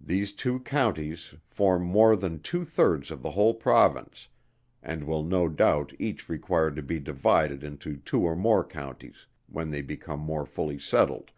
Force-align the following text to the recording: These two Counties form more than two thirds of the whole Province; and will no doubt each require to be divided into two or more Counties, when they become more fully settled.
These 0.00 0.32
two 0.32 0.58
Counties 0.60 1.34
form 1.44 1.82
more 1.84 2.16
than 2.16 2.40
two 2.40 2.64
thirds 2.64 3.10
of 3.10 3.20
the 3.20 3.32
whole 3.32 3.52
Province; 3.52 4.28
and 4.82 5.04
will 5.04 5.22
no 5.22 5.50
doubt 5.50 5.92
each 5.98 6.30
require 6.30 6.70
to 6.70 6.80
be 6.80 6.98
divided 6.98 7.62
into 7.62 7.98
two 7.98 8.20
or 8.22 8.36
more 8.36 8.64
Counties, 8.64 9.26
when 9.46 9.70
they 9.70 9.82
become 9.82 10.20
more 10.20 10.46
fully 10.46 10.78
settled. 10.78 11.30